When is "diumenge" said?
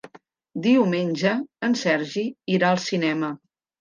0.67-1.33